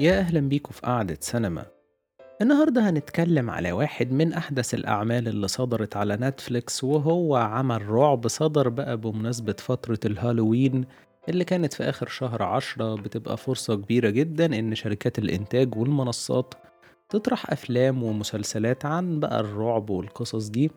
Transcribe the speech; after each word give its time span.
يا 0.00 0.18
أهلا 0.18 0.40
بيكم 0.40 0.72
في 0.72 0.80
قعدة 0.80 1.18
سينما. 1.20 1.66
النهاردة 2.42 2.90
هنتكلم 2.90 3.50
على 3.50 3.72
واحد 3.72 4.12
من 4.12 4.32
أحدث 4.32 4.74
الأعمال 4.74 5.28
اللي 5.28 5.48
صدرت 5.48 5.96
على 5.96 6.16
نتفليكس 6.20 6.84
وهو 6.84 7.36
عمل 7.36 7.88
رعب 7.88 8.28
صدر 8.28 8.68
بقى 8.68 8.96
بمناسبة 8.96 9.52
فترة 9.58 9.98
الهالوين 10.04 10.84
اللي 11.28 11.44
كانت 11.44 11.72
في 11.72 11.82
آخر 11.84 12.08
شهر 12.08 12.42
عشرة. 12.42 12.94
بتبقى 12.94 13.36
فرصة 13.36 13.74
كبيرة 13.74 14.10
جدا 14.10 14.58
إن 14.58 14.74
شركات 14.74 15.18
الإنتاج 15.18 15.76
والمنصات 15.76 16.54
تطرح 17.08 17.50
أفلام 17.52 18.02
ومسلسلات 18.02 18.84
عن 18.84 19.20
بقى 19.20 19.40
الرعب 19.40 19.90
والقصص 19.90 20.48
دي. 20.48 20.70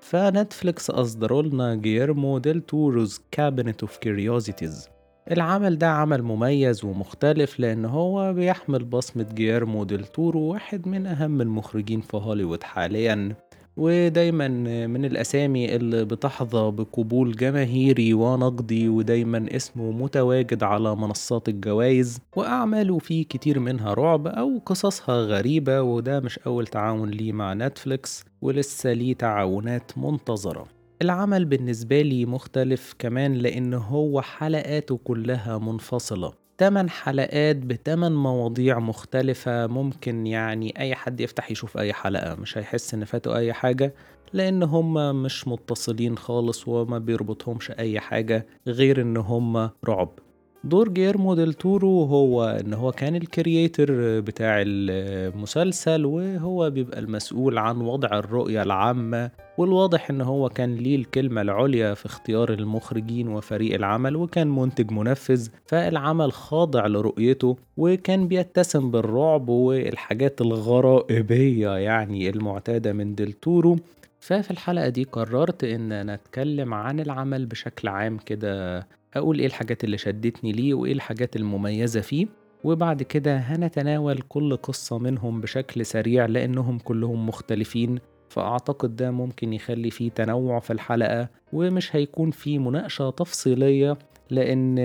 فنتفليكس 0.00 0.90
أصدروا 0.90 1.42
لنا 1.42 1.74
Guillermo 1.74 2.38
del 2.38 2.60
Toro's 2.60 3.20
Cabinet 3.30 3.80
of 3.82 3.96
Curiosities 3.96 4.88
العمل 5.30 5.78
ده 5.78 5.88
عمل 5.88 6.22
مميز 6.22 6.84
ومختلف 6.84 7.60
لأن 7.60 7.84
هو 7.84 8.32
بيحمل 8.32 8.84
بصمة 8.84 9.26
جيرمو 9.34 9.84
ديل 9.84 10.04
تورو 10.04 10.40
واحد 10.40 10.88
من 10.88 11.06
أهم 11.06 11.40
المخرجين 11.40 12.00
في 12.00 12.16
هوليوود 12.16 12.62
حاليا. 12.62 13.34
ودايما 13.76 14.48
من 14.86 15.04
الأسامي 15.04 15.76
اللي 15.76 16.04
بتحظى 16.04 16.70
بقبول 16.70 17.32
جماهيري 17.36 18.14
ونقدي 18.14 18.88
ودايما 18.88 19.46
اسمه 19.56 19.90
متواجد 19.90 20.62
على 20.62 20.96
منصات 20.96 21.48
الجوائز. 21.48 22.18
وأعماله 22.36 22.98
فيه 22.98 23.24
كتير 23.24 23.58
منها 23.60 23.94
رعب 23.94 24.26
أو 24.26 24.58
قصصها 24.66 25.14
غريبة 25.16 25.82
وده 25.82 26.20
مش 26.20 26.38
أول 26.38 26.66
تعاون 26.66 27.10
ليه 27.10 27.32
مع 27.32 27.54
نتفليكس 27.54 28.24
ولسه 28.42 28.92
ليه 28.92 29.14
تعاونات 29.14 29.92
منتظرة. 29.98 30.75
العمل 31.02 31.44
بالنسبة 31.44 32.02
لي 32.02 32.26
مختلف 32.26 32.94
كمان 32.98 33.34
لأن 33.34 33.74
هو 33.74 34.20
حلقاته 34.20 35.00
كلها 35.04 35.58
منفصلة. 35.58 36.32
تمن 36.58 36.90
حلقات 36.90 37.56
بتمن 37.56 38.12
مواضيع 38.12 38.78
مختلفة 38.78 39.66
ممكن 39.66 40.26
يعني 40.26 40.74
أي 40.80 40.94
حد 40.94 41.20
يفتح 41.20 41.50
يشوف 41.50 41.78
أي 41.78 41.92
حلقة 41.92 42.34
مش 42.34 42.58
هيحس 42.58 42.94
إن 42.94 43.04
فاته 43.04 43.36
أي 43.36 43.52
حاجة 43.52 43.94
لأن 44.32 44.62
هما 44.62 45.12
مش 45.12 45.48
متصلين 45.48 46.16
خالص 46.18 46.68
وما 46.68 46.98
بيربطهمش 46.98 47.70
أي 47.70 48.00
حاجة 48.00 48.46
غير 48.66 49.00
إن 49.02 49.16
هما 49.16 49.70
رعب. 49.88 50.08
دور 50.64 50.88
جيرمو 50.88 51.34
ديل 51.34 51.54
تورو 51.54 52.02
هو 52.04 52.44
إن 52.44 52.74
هو 52.74 52.92
كان 52.92 53.16
الكرييتر 53.16 54.20
بتاع 54.20 54.62
المسلسل 54.66 56.04
وهو 56.04 56.70
بيبقى 56.70 56.98
المسؤول 56.98 57.58
عن 57.58 57.80
وضع 57.80 58.18
الرؤية 58.18 58.62
العامة 58.62 59.30
والواضح 59.58 60.10
إن 60.10 60.20
هو 60.20 60.48
كان 60.48 60.74
ليه 60.74 60.96
الكلمة 60.96 61.40
العليا 61.40 61.94
في 61.94 62.06
اختيار 62.06 62.52
المخرجين 62.52 63.28
وفريق 63.28 63.74
العمل 63.74 64.16
وكان 64.16 64.48
منتج 64.48 64.90
منفذ 64.92 65.48
فالعمل 65.66 66.32
خاضع 66.32 66.86
لرؤيته 66.86 67.56
وكان 67.76 68.28
بيتسم 68.28 68.90
بالرعب 68.90 69.48
والحاجات 69.48 70.40
الغرائبية 70.40 71.70
يعني 71.76 72.28
المعتادة 72.30 72.92
من 72.92 73.14
ديل 73.14 73.32
تورو. 73.32 73.76
ففي 74.20 74.50
الحلقة 74.50 74.88
دي 74.88 75.04
قررت 75.04 75.64
إن 75.64 75.92
أنا 75.92 76.14
أتكلم 76.14 76.74
عن 76.74 77.00
العمل 77.00 77.46
بشكل 77.46 77.88
عام 77.88 78.18
كده 78.18 78.86
أقول 79.14 79.38
إيه 79.38 79.46
الحاجات 79.46 79.84
اللي 79.84 79.98
شدتني 79.98 80.52
ليه 80.52 80.74
وإيه 80.74 80.92
الحاجات 80.92 81.36
المميزة 81.36 82.00
فيه 82.00 82.26
وبعد 82.64 83.02
كده 83.02 83.36
هنتناول 83.36 84.18
كل 84.28 84.56
قصة 84.56 84.98
منهم 84.98 85.40
بشكل 85.40 85.86
سريع 85.86 86.26
لأنهم 86.26 86.78
كلهم 86.78 87.26
مختلفين. 87.28 87.98
فأعتقد 88.36 88.96
ده 88.96 89.10
ممكن 89.10 89.52
يخلي 89.52 89.90
فيه 89.90 90.10
تنوع 90.10 90.58
في 90.60 90.72
الحلقة 90.72 91.28
ومش 91.52 91.96
هيكون 91.96 92.30
فيه 92.30 92.58
مناقشة 92.58 93.10
تفصيلية 93.10 93.98
لأن 94.30 94.76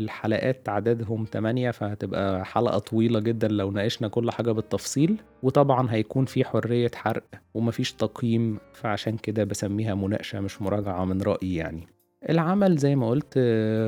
الحلقات 0.00 0.68
عددهم 0.68 1.26
8 1.32 1.70
فهتبقى 1.70 2.44
حلقة 2.44 2.78
طويلة 2.78 3.20
جدا 3.20 3.48
لو 3.48 3.70
ناقشنا 3.70 4.08
كل 4.08 4.30
حاجة 4.30 4.52
بالتفصيل. 4.52 5.16
وطبعا 5.42 5.86
هيكون 5.90 6.24
في 6.24 6.44
حرية 6.44 6.90
حرق 6.94 7.24
ومفيش 7.54 7.92
تقييم 7.92 8.58
فعشان 8.72 9.16
كده 9.16 9.44
بسميها 9.44 9.94
مناقشة 9.94 10.40
مش 10.40 10.62
مراجعة 10.62 11.04
من 11.04 11.22
رأيي 11.22 11.54
يعني. 11.54 11.86
العمل 12.28 12.76
زي 12.76 12.96
ما 12.96 13.08
قلت 13.08 13.38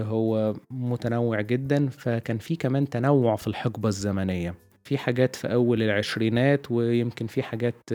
هو 0.08 0.54
متنوع 0.70 1.40
جدا 1.40 1.88
فكان 1.88 2.38
في 2.38 2.56
كمان 2.56 2.88
تنوع 2.88 3.36
في 3.36 3.46
الحقبة 3.46 3.88
الزمنية. 3.88 4.54
في 4.86 4.98
حاجات 4.98 5.36
في 5.36 5.52
أول 5.52 5.82
العشرينات 5.82 6.70
ويمكن 6.70 7.26
في 7.26 7.42
حاجات 7.42 7.90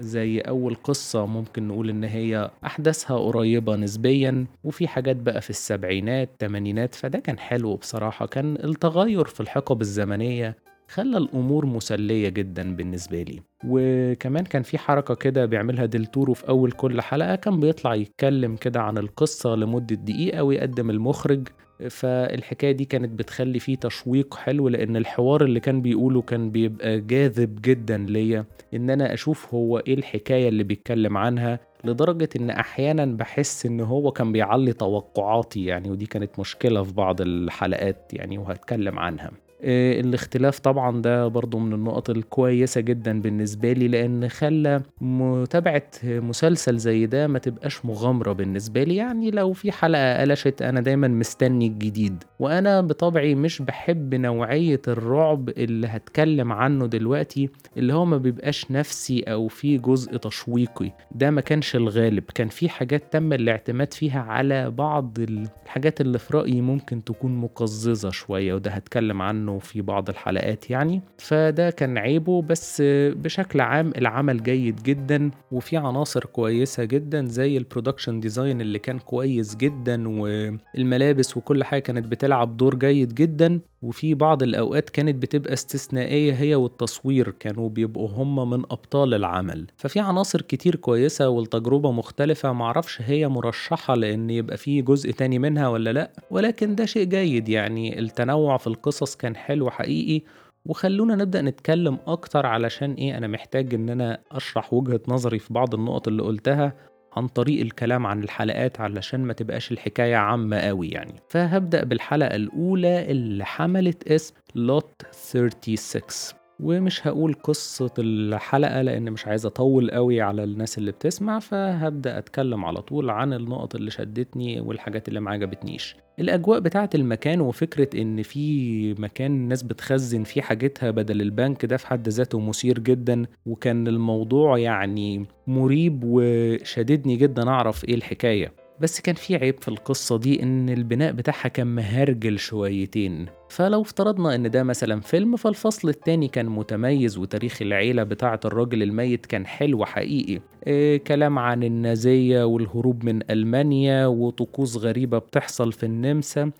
زي 0.00 0.40
أول 0.40 0.74
قصة 0.74 1.26
ممكن 1.26 1.68
نقول 1.68 1.90
إن 1.90 2.04
هي 2.04 2.50
أحداثها 2.66 3.18
قريبة 3.18 3.76
نسبيا 3.76 4.46
وفي 4.64 4.88
حاجات 4.88 5.16
بقى 5.16 5.40
في 5.40 5.50
السبعينات 5.50 6.30
تمانينات 6.38 6.94
فده 6.94 7.18
كان 7.18 7.38
حلو 7.38 7.76
بصراحة 7.76 8.26
كان 8.26 8.56
التغير 8.64 9.24
في 9.24 9.40
الحقب 9.40 9.80
الزمنية 9.80 10.56
خلى 10.88 11.18
الأمور 11.18 11.66
مسلية 11.66 12.28
جدا 12.28 12.76
بالنسبة 12.76 13.22
لي. 13.22 13.40
وكمان 13.66 14.44
كان 14.44 14.62
في 14.62 14.78
حركة 14.78 15.14
كده 15.14 15.46
بيعملها 15.46 15.86
دلتورو 15.86 16.34
في 16.34 16.48
أول 16.48 16.72
كل 16.72 17.00
حلقة 17.00 17.34
كان 17.34 17.60
بيطلع 17.60 17.94
يتكلم 17.94 18.56
كده 18.56 18.80
عن 18.82 18.98
القصة 18.98 19.54
لمدة 19.54 19.96
دقيقة 19.96 20.42
ويقدم 20.42 20.90
المخرج 20.90 21.48
فالحكاية 21.88 22.72
دي 22.72 22.84
كانت 22.84 23.18
بتخلي 23.18 23.58
فيه 23.58 23.76
تشويق 23.76 24.34
حلو 24.34 24.68
لأن 24.68 24.96
الحوار 24.96 25.44
اللي 25.44 25.60
كان 25.60 25.82
بيقوله 25.82 26.22
كان 26.22 26.50
بيبقى 26.50 27.00
جاذب 27.00 27.58
جدا 27.62 27.96
ليا 27.98 28.44
إن 28.74 28.90
أنا 28.90 29.14
أشوف 29.14 29.54
هو 29.54 29.78
إيه 29.78 29.94
الحكاية 29.94 30.48
اللي 30.48 30.64
بيتكلم 30.64 31.16
عنها 31.16 31.58
لدرجة 31.84 32.28
إن 32.36 32.50
أحيانا 32.50 33.04
بحس 33.04 33.66
إن 33.66 33.80
هو 33.80 34.10
كان 34.10 34.32
بيعلي 34.32 34.72
توقعاتي 34.72 35.64
يعني 35.64 35.90
ودي 35.90 36.06
كانت 36.06 36.38
مشكلة 36.38 36.82
في 36.82 36.92
بعض 36.94 37.20
الحلقات 37.20 38.10
يعني 38.12 38.38
وهتكلم 38.38 38.98
عنها. 38.98 39.30
الاختلاف 39.64 40.58
طبعا 40.58 41.02
ده 41.02 41.28
برضو 41.28 41.58
من 41.58 41.72
النقط 41.72 42.10
الكويسة 42.10 42.80
جدا 42.80 43.20
بالنسبة 43.20 43.72
لي 43.72 43.88
لأن 43.88 44.28
خلى 44.28 44.82
متابعة 45.00 45.82
مسلسل 46.04 46.76
زي 46.78 47.06
ده 47.06 47.26
ما 47.26 47.38
تبقاش 47.38 47.84
مغامرة 47.86 48.32
بالنسبة 48.32 48.82
لي. 48.84 48.96
يعني 48.96 49.30
لو 49.30 49.52
في 49.52 49.72
حلقة 49.72 50.20
قلشت 50.20 50.62
أنا 50.62 50.80
دايما 50.80 51.08
مستني 51.08 51.66
الجديد. 51.66 52.22
وأنا 52.38 52.80
بطبعي 52.80 53.34
مش 53.34 53.62
بحب 53.62 54.14
نوعية 54.14 54.80
الرعب 54.88 55.48
اللي 55.48 55.86
هتكلم 55.86 56.52
عنه 56.52 56.86
دلوقتي 56.86 57.48
اللي 57.76 57.94
هو 57.94 58.04
ما 58.04 58.16
بيبقاش 58.16 58.70
نفسي 58.70 59.20
أو 59.20 59.48
في 59.48 59.78
جزء 59.78 60.16
تشويقي. 60.16 60.92
ده 61.14 61.30
ما 61.30 61.40
كانش 61.40 61.76
الغالب. 61.76 62.24
كان 62.34 62.48
في 62.48 62.68
حاجات 62.68 63.12
تم 63.12 63.32
الاعتماد 63.32 63.94
فيها 63.94 64.20
على 64.20 64.70
بعض 64.70 65.18
الحاجات 65.18 66.00
اللي 66.00 66.18
في 66.18 66.36
رأيي 66.36 66.60
ممكن 66.60 67.04
تكون 67.04 67.36
مقززة 67.36 68.10
شوية 68.10 68.54
وده 68.54 68.70
هتكلم 68.70 69.22
عنه 69.22 69.51
عنه 69.52 69.58
في 69.58 69.82
بعض 69.82 70.08
الحلقات 70.08 70.70
يعني. 70.70 71.02
فده 71.18 71.70
كان 71.70 71.98
عيبه 71.98 72.42
بس 72.42 72.82
بشكل 73.16 73.60
عام 73.60 73.92
العمل 73.96 74.42
جيد 74.42 74.82
جدا. 74.82 75.30
وفي 75.52 75.76
عناصر 75.76 76.24
كويسة 76.24 76.84
جدا 76.84 77.26
زي 77.26 77.56
ال 77.56 77.62
production 77.62 78.20
design 78.20 78.60
اللي 78.60 78.78
كان 78.78 78.98
كويس 78.98 79.56
جدا 79.56 80.08
والملابس 80.08 81.36
وكل 81.36 81.64
حاجة 81.64 81.80
كانت 81.80 82.06
بتلعب 82.06 82.56
دور 82.56 82.74
جيد 82.74 83.14
جدا. 83.14 83.60
وفي 83.82 84.14
بعض 84.14 84.42
الأوقات 84.42 84.90
كانت 84.90 85.22
بتبقى 85.22 85.52
استثنائية 85.52 86.32
هي 86.32 86.54
والتصوير 86.54 87.30
كانوا 87.30 87.68
بيبقوا 87.68 88.08
هم 88.08 88.50
من 88.50 88.58
أبطال 88.70 89.14
العمل. 89.14 89.66
ففي 89.76 90.00
عناصر 90.00 90.40
كتير 90.42 90.76
كويسة 90.76 91.28
والتجربة 91.28 91.92
مختلفة 91.92 92.52
معرفش 92.52 93.02
هي 93.02 93.28
مرشحة 93.28 93.94
لأن 93.94 94.30
يبقى 94.30 94.56
في 94.56 94.82
جزء 94.82 95.10
تاني 95.10 95.38
منها 95.38 95.68
ولا 95.68 95.92
لأ. 95.92 96.10
ولكن 96.30 96.74
ده 96.74 96.84
شيء 96.86 97.04
جيد 97.04 97.48
يعني 97.48 97.98
التنوع 97.98 98.56
في 98.56 98.66
القصص 98.66 99.16
كان 99.16 99.36
حلو 99.42 99.70
حقيقي 99.70 100.24
وخلونا 100.66 101.16
نبدأ 101.16 101.42
نتكلم 101.42 101.98
أكتر 102.06 102.46
علشان 102.46 102.92
إيه 102.92 103.18
أنا 103.18 103.26
محتاج 103.26 103.74
إن 103.74 103.88
أنا 103.88 104.18
أشرح 104.32 104.72
وجهة 104.74 105.00
نظري 105.08 105.38
في 105.38 105.54
بعض 105.54 105.74
النقط 105.74 106.08
اللي 106.08 106.22
قلتها 106.22 106.72
عن 107.16 107.26
طريق 107.26 107.60
الكلام 107.60 108.06
عن 108.06 108.22
الحلقات 108.22 108.80
علشان 108.80 109.20
ما 109.20 109.32
تبقاش 109.32 109.72
الحكاية 109.72 110.16
عامة 110.16 110.58
قوي 110.58 110.88
يعني. 110.88 111.14
فهبدأ 111.28 111.84
بالحلقة 111.84 112.36
الأولى 112.36 113.10
اللي 113.10 113.44
حملت 113.44 114.08
اسم 114.08 114.34
لوت 114.54 115.02
36 115.10 116.41
ومش 116.60 117.06
هقول 117.06 117.34
قصة 117.34 117.90
الحلقة 117.98 118.82
لأن 118.82 119.10
مش 119.12 119.26
عايز 119.26 119.46
أطول 119.46 119.90
قوي 119.90 120.20
على 120.20 120.44
الناس 120.44 120.78
اللي 120.78 120.92
بتسمع 120.92 121.38
فهبدأ 121.38 122.18
أتكلم 122.18 122.64
على 122.64 122.82
طول 122.82 123.10
عن 123.10 123.32
النقط 123.32 123.74
اللي 123.74 123.90
شدتني 123.90 124.60
والحاجات 124.60 125.08
اللي 125.08 125.20
ما 125.20 125.30
عجبتنيش. 125.30 125.96
الأجواء 126.18 126.60
بتاعة 126.60 126.90
المكان 126.94 127.40
وفكرة 127.40 128.00
إن 128.00 128.22
في 128.22 128.94
مكان 128.94 129.30
الناس 129.32 129.62
بتخزن 129.62 130.22
فيه 130.24 130.42
حاجتها 130.42 130.90
بدل 130.90 131.20
البنك 131.20 131.64
ده 131.64 131.76
في 131.76 131.86
حد 131.86 132.08
ذاته 132.08 132.40
مثير 132.40 132.78
جدا 132.78 133.26
وكان 133.46 133.86
الموضوع 133.88 134.58
يعني 134.58 135.26
مريب 135.46 136.00
وشددني 136.04 137.16
جدا 137.16 137.48
أعرف 137.48 137.84
إيه 137.84 137.94
الحكاية. 137.94 138.61
بس 138.82 139.00
كان 139.00 139.14
في 139.14 139.36
عيب 139.36 139.60
في 139.60 139.68
القصة 139.68 140.18
دي 140.18 140.42
إن 140.42 140.68
البناء 140.68 141.12
بتاعها 141.12 141.48
كان 141.48 141.66
مهرجل 141.66 142.38
شويتين. 142.38 143.26
فلو 143.48 143.82
افترضنا 143.82 144.34
إن 144.34 144.50
ده 144.50 144.62
مثلا 144.62 145.00
فيلم 145.00 145.36
فالفصل 145.36 145.88
التاني 145.88 146.28
كان 146.28 146.46
متميز 146.46 147.18
وتاريخ 147.18 147.62
العيلة 147.62 148.02
بتاعة 148.02 148.40
الراجل 148.44 148.82
الميت 148.82 149.26
كان 149.26 149.46
حلو 149.46 149.84
حقيقي. 149.84 150.40
إيه 150.66 150.96
كلام 150.96 151.38
عن 151.38 151.62
النازية 151.62 152.44
والهروب 152.44 153.04
من 153.04 153.30
ألمانيا 153.30 154.06
وطقوس 154.06 154.76
غريبة 154.76 155.18
بتحصل 155.18 155.72
في 155.72 155.86
النمسا. 155.86 156.50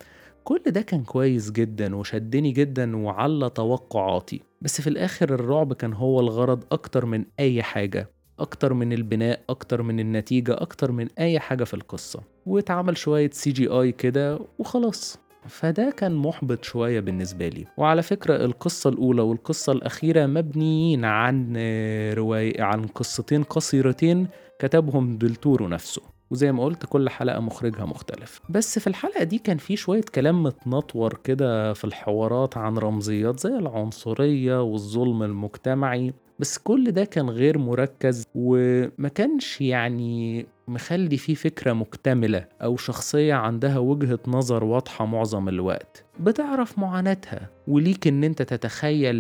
كل 0.44 0.62
ده 0.66 0.82
كان 0.82 1.02
كويس 1.02 1.50
جدا 1.50 1.96
وشدني 1.96 2.50
جدا 2.50 2.96
وعلى 2.96 3.50
توقعاتي. 3.50 4.40
بس 4.60 4.80
في 4.80 4.86
الآخر 4.86 5.34
الرعب 5.34 5.72
كان 5.72 5.92
هو 5.92 6.20
الغرض 6.20 6.64
أكتر 6.72 7.06
من 7.06 7.24
أي 7.40 7.62
حاجة. 7.62 8.10
أكتر 8.42 8.74
من 8.74 8.92
البناء 8.92 9.40
أكتر 9.50 9.82
من 9.82 10.00
النتيجة 10.00 10.54
أكتر 10.60 10.92
من 10.92 11.08
أي 11.18 11.40
حاجة 11.40 11.64
في 11.64 11.74
القصة. 11.74 12.20
واتعمل 12.46 12.96
شوية 12.96 13.30
CGI 13.32 13.92
كده 13.92 14.38
وخلاص. 14.58 15.18
فده 15.48 15.94
كان 15.96 16.14
محبط 16.14 16.64
شوية 16.64 17.00
بالنسبة 17.00 17.48
لي. 17.48 17.66
وعلى 17.76 18.02
فكرة 18.02 18.44
القصة 18.44 18.90
الأولى 18.90 19.22
والقصة 19.22 19.72
الأخيرة 19.72 20.26
مبنيين 20.26 21.04
عن 21.04 21.56
رواية 22.16 22.62
عن 22.62 22.84
قصتين 22.86 23.42
قصيرتين 23.42 24.28
كتبهم 24.58 25.18
دلتورو 25.18 25.68
نفسه. 25.68 26.02
وزي 26.30 26.52
ما 26.52 26.64
قلت 26.64 26.86
كل 26.86 27.08
حلقة 27.10 27.40
مخرجها 27.40 27.84
مختلف. 27.84 28.40
بس 28.48 28.78
في 28.78 28.86
الحلقة 28.86 29.24
دي 29.24 29.38
كان 29.38 29.56
في 29.56 29.76
شوية 29.76 30.04
كلام 30.14 30.42
متنطور 30.42 31.20
كده 31.24 31.72
في 31.72 31.84
الحوارات 31.84 32.56
عن 32.56 32.78
رمزيات 32.78 33.40
زي 33.40 33.56
العنصرية 33.56 34.62
والظلم 34.62 35.22
المجتمعي. 35.22 36.12
بس 36.42 36.58
كل 36.58 36.90
ده 36.90 37.04
كان 37.04 37.30
غير 37.30 37.58
مركز 37.58 38.24
وما 38.34 39.08
كانش 39.14 39.60
يعني 39.60 40.46
مخلي 40.68 41.16
فيه 41.16 41.34
فكرة 41.34 41.72
مكتملة 41.72 42.44
أو 42.62 42.76
شخصية 42.76 43.34
عندها 43.34 43.78
وجهة 43.78 44.18
نظر 44.26 44.64
واضحة 44.64 45.06
معظم 45.06 45.48
الوقت. 45.48 46.04
بتعرف 46.20 46.78
معاناتها 46.78 47.50
وليك 47.68 48.06
إن 48.06 48.24
أنت 48.24 48.42
تتخيل 48.42 49.14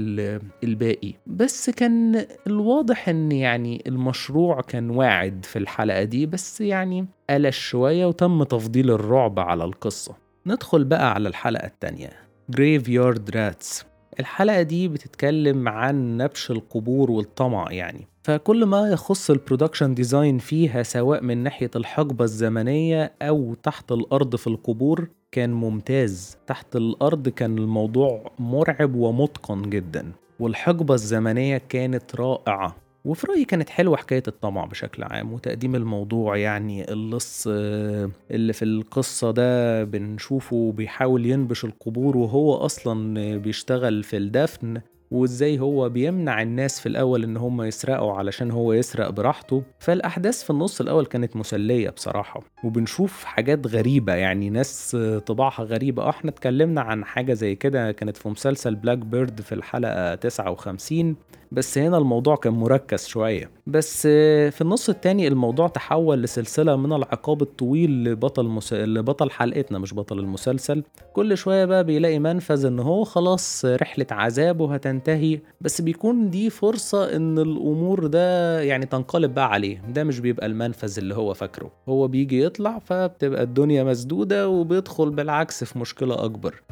الباقي. 0.64 1.14
بس 1.26 1.70
كان 1.70 2.26
الواضح 2.46 3.08
إن 3.08 3.32
يعني 3.32 3.82
المشروع 3.86 4.60
كان 4.60 4.90
واعد 4.90 5.44
في 5.44 5.58
الحلقة 5.58 6.04
دي 6.04 6.26
بس 6.26 6.60
يعني 6.60 7.06
قلش 7.30 7.58
شوية 7.58 8.06
وتم 8.06 8.42
تفضيل 8.42 8.90
الرعب 8.90 9.38
على 9.40 9.64
القصة. 9.64 10.14
ندخل 10.46 10.84
بقى 10.84 11.14
على 11.14 11.28
الحلقة 11.28 11.66
التانية. 11.66 12.10
Graveyard 12.56 13.34
Rats. 13.34 13.91
الحلقة 14.20 14.62
دي 14.62 14.88
بتتكلم 14.88 15.68
عن 15.68 16.16
نبش 16.16 16.50
القبور 16.50 17.10
والطمع 17.10 17.72
يعني. 17.72 18.06
فكل 18.22 18.64
ما 18.64 18.88
يخص 18.88 19.30
ال 19.30 19.36
production 19.36 19.94
design 19.94 20.38
فيها 20.38 20.82
سواء 20.82 21.22
من 21.22 21.38
ناحية 21.38 21.70
الحقبة 21.76 22.24
الزمنية 22.24 23.12
أو 23.22 23.54
تحت 23.54 23.92
الأرض 23.92 24.36
في 24.36 24.46
القبور 24.46 25.08
كان 25.32 25.52
ممتاز. 25.52 26.36
تحت 26.46 26.76
الأرض 26.76 27.28
كان 27.28 27.58
الموضوع 27.58 28.30
مرعب 28.38 28.94
ومتقن 28.94 29.62
جدا 29.62 30.12
والحقبة 30.40 30.94
الزمنية 30.94 31.58
كانت 31.68 32.16
رائعة. 32.16 32.76
وفي 33.04 33.26
رأيي 33.26 33.44
كانت 33.44 33.70
حلوة 33.70 33.96
حكاية 33.96 34.22
الطمع 34.28 34.64
بشكل 34.64 35.02
عام 35.02 35.32
وتقديم 35.32 35.74
الموضوع 35.74 36.36
يعني 36.36 36.92
اللص 36.92 37.44
اللي 38.30 38.52
في 38.52 38.64
القصة 38.64 39.30
ده 39.30 39.84
بنشوفه 39.84 40.72
بيحاول 40.72 41.26
ينبش 41.26 41.64
القبور 41.64 42.16
وهو 42.16 42.54
أصلا 42.54 43.36
بيشتغل 43.36 44.02
في 44.02 44.16
الدفن 44.16 44.80
وإزاي 45.10 45.58
هو 45.60 45.88
بيمنع 45.88 46.42
الناس 46.42 46.80
في 46.80 46.86
الأول 46.86 47.24
إن 47.24 47.36
هم 47.36 47.62
يسرقوا 47.62 48.12
علشان 48.12 48.50
هو 48.50 48.72
يسرق 48.72 49.10
براحته. 49.10 49.62
فالأحداث 49.78 50.42
في 50.44 50.50
النص 50.50 50.80
الأول 50.80 51.06
كانت 51.06 51.36
مسلية 51.36 51.90
بصراحة 51.90 52.42
وبنشوف 52.64 53.24
حاجات 53.24 53.66
غريبة 53.66 54.14
يعني 54.14 54.50
ناس 54.50 54.96
طباعها 55.26 55.62
غريبة. 55.62 56.02
آه 56.02 56.10
إحنا 56.10 56.30
اتكلمنا 56.30 56.80
عن 56.80 57.04
حاجة 57.04 57.32
زي 57.32 57.54
كده 57.54 57.92
كانت 57.92 58.16
في 58.16 58.28
مسلسل 58.28 58.74
بلاك 58.74 58.98
بيرد 58.98 59.40
في 59.40 59.54
الحلقة 59.54 60.14
59 60.14 61.16
بس 61.52 61.78
هنا 61.78 61.98
الموضوع 61.98 62.36
كان 62.36 62.52
مركز 62.52 63.06
شوية. 63.06 63.50
بس 63.66 64.02
في 64.52 64.60
النص 64.60 64.88
التاني 64.88 65.28
الموضوع 65.28 65.68
تحول 65.68 66.22
لسلسلة 66.22 66.76
من 66.76 66.92
العقاب 66.92 67.42
الطويل 67.42 68.04
لبطل 68.04 68.44
مس... 68.44 68.72
لبطل 68.72 69.30
حلقتنا 69.30 69.78
مش 69.78 69.94
بطل 69.94 70.18
المسلسل. 70.18 70.82
كل 71.12 71.36
شوية 71.36 71.64
بقى 71.64 71.84
بيلاقي 71.84 72.18
منفذ 72.18 72.66
إن 72.66 72.78
هو 72.80 73.04
خلاص 73.04 73.64
رحلة 73.64 74.06
عذابه 74.10 74.74
هتنتهي. 74.74 75.40
بس 75.60 75.80
بيكون 75.80 76.30
دي 76.30 76.50
فرصة 76.50 77.16
إن 77.16 77.38
الأمور 77.38 78.06
ده 78.06 78.60
يعني 78.60 78.86
تنقلب 78.86 79.34
بقى 79.34 79.50
عليه. 79.52 79.82
ده 79.88 80.04
مش 80.04 80.20
بيبقى 80.20 80.46
المنفذ 80.46 80.98
اللي 80.98 81.14
هو 81.14 81.34
فاكره. 81.34 81.70
هو 81.88 82.08
بيجي 82.08 82.42
يطلع 82.44 82.78
فبتبقى 82.78 83.42
الدنيا 83.42 83.84
مسدودة 83.84 84.48
وبيدخل 84.48 85.10
بالعكس 85.10 85.64
في 85.64 85.78
مشكلة 85.78 86.24
أكبر. 86.24 86.62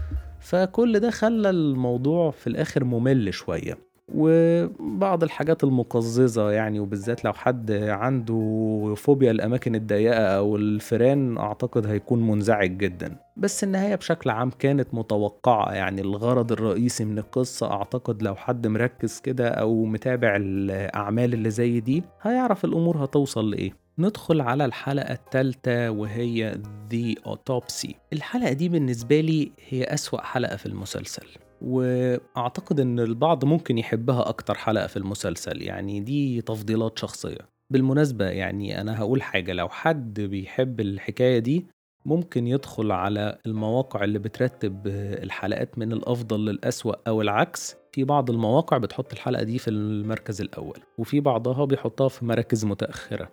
فكل 0.40 1.00
ده 1.00 1.10
خلى 1.10 1.50
الموضوع 1.50 2.30
في 2.30 2.46
الآخر 2.46 2.84
ممل 2.84 3.34
شوية. 3.34 3.89
وبعض 4.14 5.22
الحاجات 5.22 5.64
المقززة 5.64 6.50
يعني 6.50 6.80
وبالذات 6.80 7.24
لو 7.24 7.32
حد 7.32 7.72
عنده 7.72 8.94
فوبيا 8.96 9.30
الأماكن 9.30 9.74
الضيقة 9.74 10.20
أو 10.20 10.56
الفيران 10.56 11.38
أعتقد 11.38 11.86
هيكون 11.86 12.26
منزعج 12.26 12.76
جدا. 12.76 13.16
بس 13.36 13.64
النهاية 13.64 13.94
بشكل 13.94 14.30
عام 14.30 14.50
كانت 14.50 14.94
متوقعة 14.94 15.72
يعني 15.72 16.00
الغرض 16.00 16.52
الرئيسي 16.52 17.04
من 17.04 17.18
القصة 17.18 17.72
أعتقد 17.72 18.22
لو 18.22 18.34
حد 18.34 18.66
مركز 18.66 19.20
كده 19.20 19.48
أو 19.48 19.84
متابع 19.84 20.36
الأعمال 20.36 21.34
اللي 21.34 21.50
زي 21.50 21.80
دي 21.80 22.02
هيعرف 22.22 22.64
الأمور 22.64 23.04
هتوصل 23.04 23.50
لإيه. 23.50 23.72
ندخل 23.98 24.40
على 24.40 24.64
الحلقة 24.64 25.12
الثالثة 25.14 25.90
وهي 25.90 26.54
The 26.90 27.14
Autopsy. 27.30 27.90
الحلقة 28.12 28.52
دي 28.52 28.68
بالنسبة 28.68 29.20
لي 29.20 29.52
هي 29.68 29.84
أسوأ 29.84 30.20
حلقة 30.20 30.56
في 30.56 30.66
المسلسل. 30.66 31.26
وأعتقد 31.62 32.80
إن 32.80 33.00
البعض 33.00 33.44
ممكن 33.44 33.78
يحبها 33.78 34.28
أكتر 34.28 34.54
حلقة 34.54 34.86
في 34.86 34.96
المسلسل. 34.96 35.62
يعني 35.62 36.00
دي 36.00 36.42
تفضيلات 36.42 36.98
شخصية. 36.98 37.38
بالمناسبة 37.70 38.24
يعني 38.24 38.80
أنا 38.80 38.98
هقول 38.98 39.22
حاجة. 39.22 39.52
لو 39.52 39.68
حد 39.68 40.20
بيحب 40.20 40.80
الحكاية 40.80 41.38
دي 41.38 41.66
ممكن 42.06 42.46
يدخل 42.46 42.92
على 42.92 43.38
المواقع 43.46 44.04
اللي 44.04 44.18
بترتب 44.18 44.86
الحلقات 45.22 45.78
من 45.78 45.92
الأفضل 45.92 46.44
للأسوأ 46.44 46.94
أو 47.08 47.22
العكس. 47.22 47.76
في 47.92 48.04
بعض 48.04 48.30
المواقع 48.30 48.78
بتحط 48.78 49.12
الحلقة 49.12 49.42
دي 49.42 49.58
في 49.58 49.70
المركز 49.70 50.40
الأول 50.40 50.78
وفي 50.98 51.20
بعضها 51.20 51.64
بيحطها 51.64 52.08
في 52.08 52.24
مراكز 52.24 52.64
متأخرة. 52.64 53.30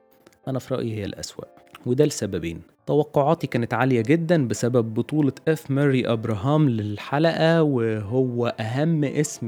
أنا 0.48 0.60
في 0.60 0.76
رأيي 0.76 0.94
هي 0.94 1.06
الأسوأ. 1.06 1.46
وده 1.86 2.06
لسببين. 2.06 2.62
توقعاتي 2.86 3.48
كانت 3.48 3.74
عالية 3.74 4.02
جدا 4.02 4.48
بسبب 4.48 4.94
بطولة 4.94 5.32
اف 5.48 5.72
ماري 5.72 6.08
ابراهام 6.08 6.70
للحلقة 6.70 7.64
وهو 7.64 8.48
أهم 8.48 9.04
اسم 9.04 9.48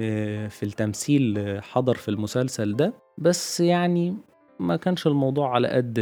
في 0.50 0.64
التمثيل 0.64 1.58
حضر 1.62 1.96
في 1.96 2.10
المسلسل 2.10 2.76
ده. 2.76 2.94
بس 3.18 3.60
يعني 3.60 4.16
ما 4.60 4.76
كانش 4.76 5.08
الموضوع 5.08 5.54
على 5.54 5.68
قد 5.68 5.94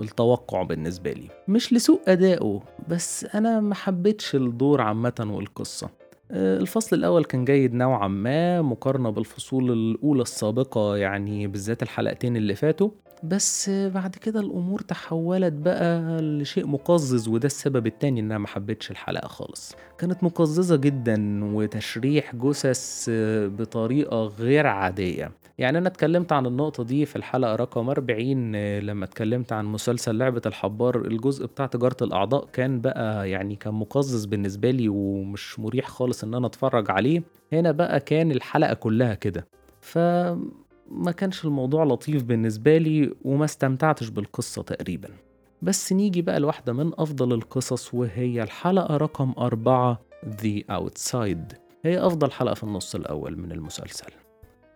التوقع 0.00 0.62
بالنسبة 0.62 1.12
لي. 1.12 1.28
مش 1.48 1.72
لسوء 1.72 2.00
أدائه 2.08 2.62
بس 2.88 3.24
أنا 3.34 3.60
ما 3.60 3.74
حبيتش 3.74 4.34
الدور 4.34 4.80
عامة 4.80 5.28
والقصة. 5.30 5.90
الفصل 6.30 6.96
الأول 6.96 7.24
كان 7.24 7.44
جيد 7.44 7.74
نوعا 7.74 8.08
ما 8.08 8.62
مقارنة 8.62 9.10
بالفصول 9.10 9.72
الأولى 9.72 10.22
السابقة 10.22 10.96
يعني 10.96 11.46
بالذات 11.46 11.82
الحلقتين 11.82 12.36
اللي 12.36 12.54
فاتوا. 12.54 12.90
بس 13.22 13.70
بعد 13.70 14.16
كده 14.16 14.40
الأمور 14.40 14.80
تحولت 14.80 15.52
بقى 15.52 16.00
لشيء 16.22 16.66
مقزز 16.66 17.28
وده 17.28 17.46
السبب 17.46 17.86
التاني 17.86 18.20
إن 18.20 18.24
أنا 18.24 18.38
محبتش 18.38 18.90
الحلقة 18.90 19.28
خالص. 19.28 19.74
كانت 19.98 20.24
مقززة 20.24 20.76
جدا 20.76 21.44
وتشريح 21.54 22.36
جثث 22.36 23.10
بطريقة 23.58 24.26
غير 24.26 24.66
عادية. 24.66 25.32
يعني 25.58 25.78
أنا 25.78 25.88
اتكلمت 25.88 26.32
عن 26.32 26.46
النقطة 26.46 26.84
دي 26.84 27.06
في 27.06 27.16
الحلقة 27.16 27.54
رقم 27.56 27.90
40 27.90 28.56
لما 28.78 29.04
اتكلمت 29.04 29.52
عن 29.52 29.64
مسلسل 29.66 30.18
لعبة 30.18 30.42
الحبار. 30.46 30.96
الجزء 31.06 31.46
بتاع 31.46 31.66
تجارة 31.66 31.96
الأعضاء 32.02 32.46
كان 32.52 32.80
بقى 32.80 33.30
يعني 33.30 33.56
كان 33.56 33.74
مقزز 33.74 34.24
بالنسبة 34.24 34.70
لي 34.70 34.88
ومش 34.88 35.58
مريح 35.58 35.88
خالص 35.88 36.24
إن 36.24 36.34
أنا 36.34 36.46
أتفرج 36.46 36.90
عليه. 36.90 37.22
هنا 37.52 37.72
بقى 37.72 38.00
كان 38.00 38.30
الحلقة 38.32 38.74
كلها 38.74 39.14
كده. 39.14 39.46
ف 39.80 39.98
ما 40.90 41.12
كانش 41.12 41.44
الموضوع 41.44 41.84
لطيف 41.84 42.22
بالنسبة 42.22 42.78
لي 42.78 43.12
وما 43.24 43.44
استمتعتش 43.44 44.08
بالقصة 44.08 44.62
تقريبا. 44.62 45.08
بس 45.62 45.92
نيجي 45.92 46.22
بقى 46.22 46.40
لواحدة 46.40 46.72
من 46.72 46.92
أفضل 46.98 47.32
القصص 47.32 47.94
وهي 47.94 48.42
الحلقة 48.42 48.96
رقم 48.96 49.32
أربعة 49.38 50.00
The 50.42 50.62
Outside. 50.70 51.54
هي 51.84 52.06
أفضل 52.06 52.30
حلقة 52.32 52.54
في 52.54 52.64
النص 52.64 52.94
الأول 52.94 53.38
من 53.38 53.52
المسلسل. 53.52 54.12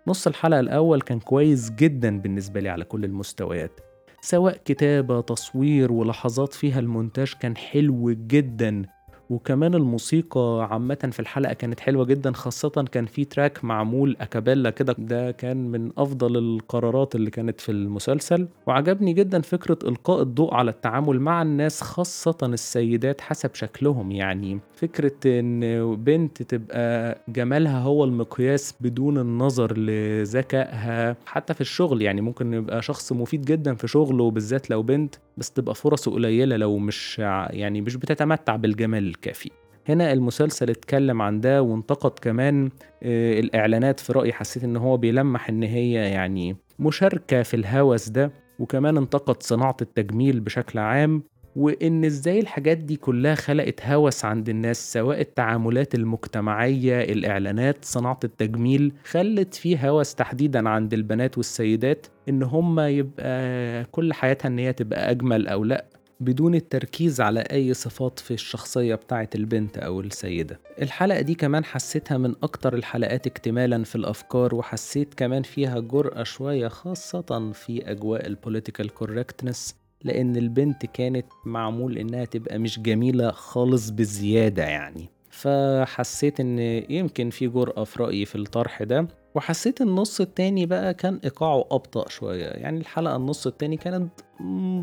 نص 0.07 0.27
الحلقة 0.27 0.61
الأول 0.61 1.01
كان 1.01 1.21
كويس 1.21 1.71
جدا 1.71 2.19
بالنسبة 2.19 2.61
لي 2.61 2.69
على 2.69 2.85
كل 2.85 3.05
المستويات. 3.05 3.81
سواء 4.21 4.57
كتابة 4.65 5.21
تصوير 5.21 5.93
ولحظات 5.93 6.53
فيها 6.55 6.81
المونتاج 6.81 7.33
كان 7.41 7.57
حلو 7.57 8.11
جدا. 8.11 8.83
وكمان 9.33 9.75
الموسيقى 9.75 10.69
عامة 10.71 11.09
في 11.13 11.21
الحلقة 11.21 11.53
كانت 11.53 11.81
حلوة 11.81 12.05
جدا 12.05 12.33
خاصة 12.33 12.85
كان 12.93 13.07
في 13.07 13.25
تراك 13.25 13.65
معمول 13.65 14.17
أكابيلا 14.21 14.71
كده. 14.71 14.97
ده 14.99 15.31
كان 15.31 15.57
من 15.71 15.91
أفضل 15.99 16.37
القرارات 16.37 17.15
اللي 17.15 17.31
كانت 17.31 17.61
في 17.61 17.73
المسلسل. 17.73 18.49
وعجبني 18.67 19.13
جدا 19.13 19.41
فكرة 19.41 19.79
إلقاء 19.85 20.23
الضوء 20.23 20.55
على 20.55 20.71
التعامل 20.71 21.21
مع 21.21 21.43
الناس 21.43 21.81
خاصة 21.81 22.37
السيدات 22.43 23.21
حسب 23.21 23.55
شكلهم. 23.55 24.13
يعني 24.13 24.61
فكرة 24.75 25.13
إن 25.41 25.95
بنت 25.97 26.43
تبقى 26.43 27.19
جمالها 27.29 27.79
هو 27.81 28.05
المقياس 28.05 28.75
بدون 28.81 29.19
النظر 29.19 29.79
لذكائها 29.79 31.17
حتى 31.27 31.55
في 31.55 31.61
الشغل. 31.61 32.03
يعني 32.03 32.21
ممكن 32.21 32.55
يبقى 32.55 32.83
شخص 32.83 33.13
مفيد 33.13 33.45
جدا 33.45 33.75
في 33.75 33.89
شغله 33.89 34.31
بالذات 34.31 34.71
لو 34.71 34.83
بنت 34.83 35.15
بس 35.37 35.51
تبقى 35.51 35.75
فرصه 35.75 36.11
قليلة 36.11 36.57
لو 36.57 36.79
مش 36.79 37.19
يعني 37.51 37.81
مش 37.81 37.97
بتتمتع 37.97 38.57
بالجمال 38.57 39.07
الكافي. 39.07 39.51
هنا 39.89 40.13
المسلسل 40.13 40.71
اتكلم 40.71 41.23
عن 41.23 41.41
ده 41.41 41.63
وانتقد 41.63 42.11
كمان 42.19 42.71
آه، 43.03 43.41
الإعلانات 43.41 44.01
في 44.01 44.13
رأيي 44.13 44.33
حسيت 44.33 44.65
إن 44.65 44.77
هو 44.77 44.97
بيلمح 44.97 45.49
إن 45.49 45.63
هي 45.63 45.93
يعني 45.93 46.57
مشاركة 46.79 47.43
في 47.43 47.55
الهوس 47.55 48.09
ده 48.09 48.33
وكمان 48.59 48.97
انتقد 48.97 49.43
صناعة 49.43 49.77
التجميل 49.83 50.41
بشكل 50.41 50.79
عام. 50.79 51.23
وإن 51.57 52.05
إزاي 52.05 52.41
الحاجات 52.41 52.79
دي 52.79 52.97
كلها 52.97 53.35
خلقت 53.35 53.87
هوس 53.87 54.25
عند 54.25 54.49
الناس 54.49 54.93
سواء 54.93 55.21
التعاملات 55.21 55.95
المجتمعية 55.95 57.01
الإعلانات 57.01 57.85
صناعة 57.85 58.21
التجميل 58.25 58.93
خلت 59.05 59.55
فيه 59.55 59.89
هوس 59.91 60.15
تحديدا 60.15 60.69
عند 60.69 60.95
البنات 60.95 61.37
والسيدات 61.39 62.07
إن 62.29 62.43
هم 62.43 62.81
يبقى 62.81 63.85
كل 63.85 64.13
حياتها 64.13 64.49
إن 64.49 64.59
هي 64.59 64.73
تبقى 64.73 65.11
أجمل 65.11 65.49
أو 65.49 65.65
لأ 65.65 65.85
بدون 66.21 66.55
التركيز 66.55 67.21
على 67.21 67.41
أي 67.41 67.75
صفات 67.75 68.19
في 68.19 68.35
الشخصية 68.35 68.95
بتاعة 68.95 69.29
البنت 69.35 69.79
أو 69.79 70.01
السيدة. 70.01 70.61
الحلقة 70.83 71.21
دي 71.21 71.35
كمان 71.35 71.65
حسيتها 71.65 72.19
من 72.19 72.35
أكتر 72.43 72.75
الحلقات 72.75 73.27
اكتمالا 73.27 73.85
في 73.85 73.97
الأفكار 73.97 74.55
وحسيت 74.55 75.15
كمان 75.15 75.43
فيها 75.43 75.81
جرأة 75.81 76.23
شوية 76.23 76.69
خاصة 76.69 77.51
في 77.53 77.91
أجواء 77.91 78.27
ال 78.27 78.33
political 78.33 78.91
correctness 78.91 79.82
لأن 80.05 80.37
البنت 80.37 80.87
كانت 80.87 81.27
معمول 81.47 81.99
إنها 81.99 82.25
تبقى 82.25 82.59
مش 82.59 82.81
جميلة 82.81 83.31
خالص 83.31 83.91
بزيادة 83.91 84.63
يعني. 84.63 85.09
فحسيت 85.31 86.41
إن 86.41 86.59
يمكن 86.91 87.31
في 87.31 87.49
جرأة 87.49 87.85
في 87.85 88.03
رأيي 88.03 88.25
في 88.25 88.35
الطرح 88.35 88.83
ده 88.83 89.09
وحسيت 89.35 89.81
النص 89.81 90.21
التاني 90.21 90.67
بقى 90.67 90.95
كان 90.95 91.21
إيقاعه 91.25 91.61
أبطأ 91.71 92.09
شوية. 92.09 92.45
يعني 92.45 92.79
الحلقة 92.81 93.17
النص 93.17 93.47
التاني 93.47 93.77
كانت 93.77 94.11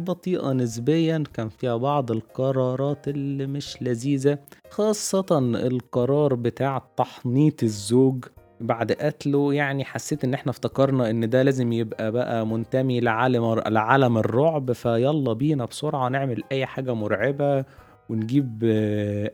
بطيئة 0.08 0.52
نسبيا 0.54 1.24
كان 1.34 1.50
فيها 1.50 1.78
بعض 1.78 2.12
القرارات 2.12 3.08
اللي 3.08 3.48
مش 3.48 3.82
لذيذة 3.84 4.40
خاصة 4.70 5.26
القرار 5.40 6.36
بتاع 6.36 6.84
تحنيط 6.98 7.64
الزوج 7.64 8.26
بعد 8.62 8.92
قتله 8.92 9.54
يعني 9.54 9.86
حسيت 9.86 10.24
إن 10.24 10.34
إحنا 10.34 10.50
افتكرنا 10.52 11.10
إن 11.10 11.30
ده 11.30 11.44
لازم 11.44 11.72
يبقى 11.74 12.12
بقى 12.12 12.48
منتمي 12.48 13.00
لعالم 13.00 13.54
لعالم 13.68 14.18
الرعب 14.18 14.72
فيلا 14.72 15.34
بينا 15.34 15.66
بسرعة 15.66 16.10
نعمل 16.10 16.44
أي 16.52 16.66
حاجة 16.66 16.94
مرعبة 16.94 17.66
ونجيب 18.10 18.60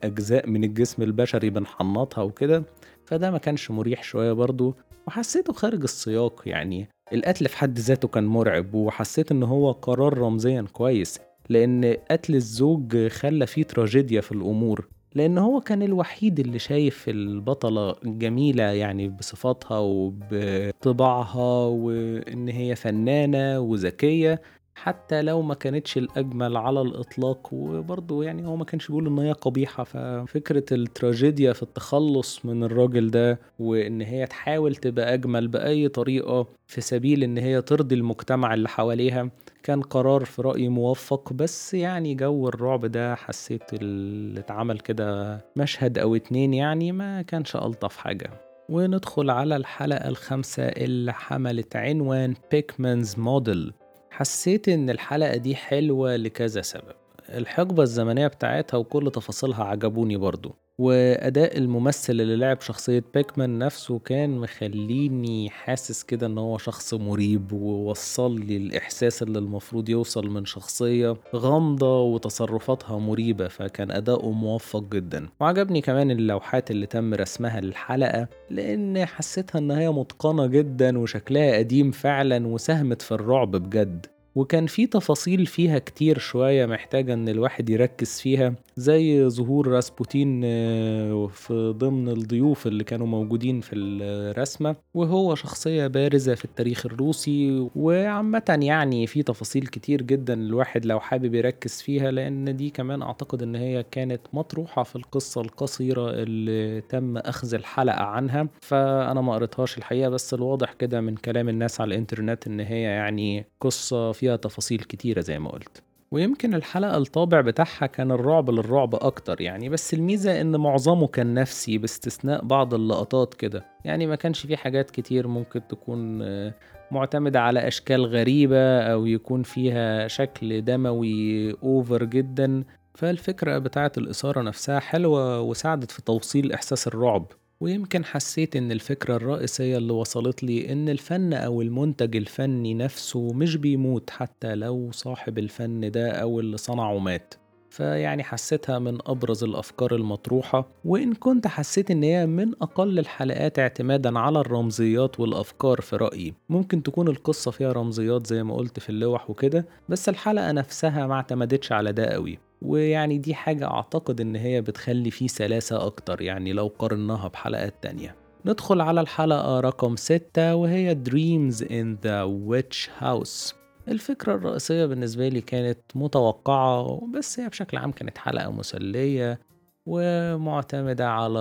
أجزاء 0.03 0.50
من 0.50 0.63
الجسم 0.63 1.01
البشري 1.03 1.50
بنحنطها 1.50 2.22
وكده. 2.22 2.63
فده 3.05 3.32
ما 3.32 3.38
كانش 3.38 3.72
مريح 3.72 4.03
شوية 4.03 4.32
برضو 4.34 4.75
وحسيته 5.08 5.53
خارج 5.53 5.82
السياق 5.84 6.41
يعني. 6.46 6.88
القتل 7.13 7.48
في 7.48 7.58
حد 7.58 7.79
ذاته 7.79 8.08
كان 8.08 8.25
مرعب 8.25 8.74
وحسيت 8.74 9.32
إن 9.32 9.44
هو 9.44 9.72
قرار 9.72 10.17
رمزيا 10.17 10.65
كويس 10.74 11.20
لأن 11.50 11.98
قتل 12.12 12.36
الزوج 12.36 13.08
خلى 13.08 13.48
فيه 13.48 13.63
تراجيديا 13.63 14.22
في 14.22 14.32
الأمور. 14.32 14.88
لأن 15.15 15.38
هو 15.38 15.62
كان 15.62 15.81
الوحيد 15.84 16.39
اللي 16.39 16.60
شايف 16.60 17.10
البطلة 17.10 17.95
جميلة 18.03 18.63
يعني 18.63 19.10
بصفاتها 19.10 19.77
وبطباعها 19.79 21.65
وإن 21.67 22.48
هي 22.50 22.75
فنانة 22.75 23.60
وذكية 23.60 24.41
حتى 24.75 25.22
لو 25.22 25.41
ما 25.41 25.53
كانتش 25.53 25.98
الأجمل 25.98 26.57
على 26.57 26.81
الإطلاق. 26.81 27.50
وبرضه 27.53 28.24
يعني 28.24 28.48
هو 28.48 28.55
ما 28.55 28.65
كانش 28.65 28.88
بيقول 28.88 29.07
إن 29.07 29.19
هي 29.19 29.31
قبيحة. 29.31 29.84
ففكرة 29.84 30.63
التراجيديا 30.72 31.53
في 31.53 31.63
التخلص 31.63 32.45
من 32.45 32.63
الراجل 32.63 33.12
ده 33.12 33.39
وإن 33.60 34.01
هي 34.01 34.25
تحاول 34.25 34.75
تبقى 34.75 35.13
أجمل 35.13 35.48
بأي 35.48 35.88
طريقة 35.88 36.48
في 36.67 36.81
سبيل 36.81 37.24
إن 37.24 37.38
هي 37.38 37.62
ترضي 37.62 37.95
المجتمع 37.95 38.53
اللي 38.53 38.69
حواليها 38.69 39.29
كان 39.65 39.81
قرار 39.81 40.25
في 40.25 40.41
رأيي 40.41 40.69
موفق 40.69 41.34
بس 41.34 41.74
يعني 41.74 42.15
جو 42.15 42.48
الرعب 42.48 42.86
ده 42.86 43.15
حسيت 43.15 43.74
اللي 43.74 44.39
اتعمل 44.39 44.79
كده 44.79 45.39
مشهد 45.55 45.98
أو 45.98 46.15
اتنين 46.15 46.53
يعني 46.53 46.91
ما 46.91 47.22
كانش 47.22 47.55
ألطف 47.55 47.98
حاجة. 47.98 48.29
وندخل 48.69 49.29
على 49.29 49.55
الحلقة 49.55 50.10
الخامسة 50.10 50.63
اللي 50.63 51.13
حملت 51.13 51.75
عنوان 51.75 52.34
بيكمانز 52.51 53.19
موديل 53.19 53.74
حسيت 54.12 54.69
إن 54.69 54.89
الحلقة 54.89 55.38
دي 55.38 55.55
حلوة 55.55 56.15
لكذا 56.15 56.62
سبب. 56.62 56.95
الحقبة 57.29 57.84
الزمنية 57.84 58.27
بتاعتها 58.27 58.77
وكل 58.77 59.12
تفاصيلها 59.12 59.63
عجبوني 59.63 60.17
برضو. 60.17 60.55
وأداء 60.77 61.58
الممثل 61.58 62.13
اللي 62.13 62.36
لعب 62.36 62.62
شخصية 62.62 63.03
بيكمان 63.13 63.60
نفسه 63.60 64.00
كان 64.00 64.29
مخليني 64.38 65.50
حاسس 65.50 66.03
كده 66.03 66.27
إن 66.27 66.38
هو 66.38 66.58
شخص 66.58 66.94
مريب 66.94 67.51
ووصل 67.51 68.39
لي 68.39 68.58
الإحساس 68.58 69.24
اللي 69.24 69.39
المفروض 69.39 69.89
يوصل 69.89 70.27
من 70.29 70.46
شخصية 70.46 71.15
غامضة 71.36 72.01
وتصرفاتها 72.01 73.00
مريبة 73.00 73.48
فكان 73.48 73.91
أداؤه 73.91 74.32
موفق 74.32 74.84
جدا. 74.84 75.29
وعجبني 75.39 75.82
كمان 75.82 76.12
اللوحات 76.12 76.72
اللي 76.72 76.86
تم 76.86 77.13
رسمها 77.13 77.62
للحلقة 77.62 78.27
لأن 78.50 79.05
حسيتها 79.05 79.60
إن 79.60 79.72
هي 79.72 79.89
متقنة 79.89 80.48
جدا 80.48 81.00
وشكلها 81.00 81.58
قديم 81.58 81.91
فعلا 81.91 82.48
وساهمت 82.48 83.01
في 83.01 83.12
الرعب 83.12 83.51
بجد. 83.51 84.05
وكان 84.36 84.68
في 84.68 84.88
تفاصيل 84.88 85.46
فيها 85.46 85.80
كتير 85.80 86.18
شوية 86.20 86.65
محتاجة 86.65 87.13
إن 87.13 87.30
الواحد 87.30 87.70
يركز 87.70 88.20
فيها 88.22 88.54
زي 88.77 89.30
ظهور 89.30 89.68
راسبوتين 89.68 90.42
آه، 90.46 91.27
في 91.27 91.74
ضمن 91.77 92.10
الضيوف 92.10 92.68
اللي 92.68 92.84
كانوا 92.84 93.08
موجودين 93.08 93.62
في 93.62 93.75
الرسمة 93.75 94.75
وهو 94.94 95.36
شخصية 95.36 95.88
بارزة 95.88 96.36
في 96.36 96.46
التاريخ 96.46 96.86
الروسي. 96.86 97.70
وعامة 97.75 98.60
يعني 98.62 99.08
في 99.08 99.24
تفاصيل 99.24 99.68
كتير 99.68 100.01
جدا 100.01 100.34
الواحد 100.34 100.86
لو 100.86 101.00
حابب 101.00 101.36
يركز 101.36 101.82
فيها 101.82 102.12
لأن 102.12 102.56
دي 102.56 102.70
كمان 102.70 103.01
أعتقد 103.01 103.44
إن 103.44 103.56
هي 103.56 103.84
كانت 103.92 104.22
مطروحة 104.34 104.84
في 104.84 104.96
القصة 104.96 105.42
القصيرة 105.42 106.10
اللي 106.12 106.82
تم 106.82 107.18
أخذ 107.18 107.54
الحلقة 107.54 108.04
عنها. 108.04 108.48
فأنا 108.62 109.22
ما 109.22 109.34
قريتهاش 109.34 109.77
الحقيقة 109.77 110.10
بس 110.10 110.34
الواضح 110.34 110.74
كده 110.74 111.01
من 111.01 111.15
كلام 111.15 111.50
الناس 111.50 111.82
على 111.82 111.88
الإنترنت 111.88 112.48
إن 112.48 112.60
هي 112.60 112.82
يعني 112.82 113.46
قصة 113.62 114.12
فيها 114.25 114.36
تفاصيل 114.36 114.79
كتيرة 114.79 115.22
زي 115.22 115.39
ما 115.39 115.50
قلت. 115.50 115.84
ويمكن 116.12 116.53
الحلقة 116.53 116.98
الطابع 116.98 117.41
بتاعها 117.41 117.86
كان 117.86 118.12
الرعب 118.12 118.50
للرعب 118.50 118.96
أكتر 118.96 119.41
يعني 119.41 119.70
بس 119.70 119.94
الميزة 119.94 120.41
إن 120.41 120.55
معظمه 120.55 121.08
كان 121.08 121.34
نفسي 121.34 121.77
باستثناء 121.77 122.46
بعض 122.46 122.74
اللقطات 122.74 123.34
كده. 123.34 123.65
يعني 123.84 124.08
ما 124.08 124.15
كانش 124.15 124.46
فيه 124.46 124.55
حاجات 124.55 124.91
كتير 124.91 125.27
ممكن 125.27 125.67
تكون 125.67 126.22
آه، 126.22 126.53
معتمدة 126.91 127.41
على 127.41 127.67
أشكال 127.67 128.05
غريبة 128.05 128.79
أو 128.79 129.05
يكون 129.05 129.44
فيها 129.44 130.08
شكل 130.08 130.62
دموي 130.62 131.51
أوفر 131.63 132.03
جدا. 132.03 132.63
فالفكرة 132.96 133.58
بتاعة 133.58 133.91
الإثارة 133.98 134.41
نفسها 134.41 134.79
حلوة 134.79 135.41
وساعدت 135.41 135.91
في 135.91 136.01
توصيل 136.01 136.51
إحساس 136.51 136.88
الرعب. 136.88 137.25
ويمكن 137.60 138.06
حسيت 138.06 138.56
إن 138.56 138.72
الفكرة 138.72 139.16
الرئيسية 139.16 139.78
اللي 139.78 139.94
وصلت 139.94 140.44
لي 140.44 140.72
إن 140.72 140.90
الفن 140.90 141.34
أو 141.34 141.62
المنتج 141.62 142.16
الفني 142.16 142.74
نفسه 142.74 143.34
مش 143.34 143.56
بيموت 143.58 144.10
حتى 144.10 144.56
لو 144.56 144.90
صاحب 144.92 145.38
الفن 145.40 145.92
ده 145.92 146.12
أو 146.12 146.40
اللي 146.40 146.58
صنعه 146.58 146.98
مات. 147.00 147.34
فيعني 147.70 148.24
حسيتها 148.24 148.80
من 148.80 148.98
أبرز 149.06 149.44
الأفكار 149.44 149.96
المطروحة 149.96 150.68
وإن 150.86 151.14
كنت 151.14 151.48
حسيت 151.48 151.92
إن 151.92 152.04
هي 152.04 152.26
من 152.26 152.52
أقل 152.62 153.00
الحلقات 153.00 153.60
اعتمادا 153.60 154.20
على 154.20 154.40
الرمزيات 154.40 155.20
والأفكار 155.20 155.82
في 155.82 155.96
رأيي. 155.96 156.34
ممكن 156.50 156.84
تكون 156.84 157.08
القصة 157.08 157.52
فيها 157.52 157.72
رمزيات 157.72 158.28
زي 158.28 158.44
ما 158.44 158.56
قلت 158.56 158.80
في 158.80 158.90
اللوح 158.90 159.30
وكده 159.30 159.66
بس 159.90 160.10
الحلقة 160.10 160.52
نفسها 160.52 161.08
ما 161.08 161.14
اعتمدتش 161.14 161.72
على 161.72 161.92
ده 161.94 162.06
قوي 162.06 162.40
ويعني 162.62 163.18
دي 163.18 163.34
حاجة 163.34 163.66
أعتقد 163.72 164.22
إن 164.22 164.36
هي 164.36 164.62
بتخلي 164.62 165.12
فيه 165.12 165.28
سلاسة 165.28 165.86
أكتر 165.86 166.22
يعني 166.22 166.54
لو 166.54 166.72
قارناها 166.80 167.28
بحلقات 167.28 167.76
تانية. 167.82 168.16
ندخل 168.46 168.82
على 168.82 169.02
الحلقة 169.02 169.60
رقم 169.60 169.96
ستة 169.96 170.56
وهي 170.56 170.98
Dreams 171.10 171.56
in 171.62 172.06
the 172.06 172.28
Witch 172.50 172.90
House. 173.02 173.54
الفكرة 173.88 174.36
الرئيسية 174.36 174.86
بالنسبة 174.86 175.28
لي 175.28 175.42
كانت 175.42 175.80
متوقعة 175.96 177.02
بس 177.14 177.40
هي 177.40 177.50
بشكل 177.50 177.78
عام 177.78 177.92
كانت 177.92 178.18
حلقة 178.18 178.52
مسلية 178.52 179.40
ومعتمدة 179.86 181.10
على 181.10 181.40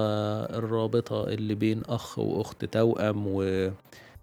الرابطة 0.51 1.25
اللي 1.25 1.55
بين 1.55 1.83
أخ 1.89 2.19
وأخت 2.19 2.65
توأم 2.65 3.25
و 3.27 3.71